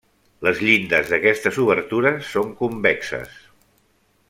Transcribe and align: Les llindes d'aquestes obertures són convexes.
Les 0.45 0.61
llindes 0.67 1.11
d'aquestes 1.11 1.59
obertures 1.65 2.33
són 2.37 2.51
convexes. 2.63 3.39